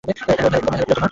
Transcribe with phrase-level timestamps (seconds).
[0.03, 0.99] Hello, Priyotoma.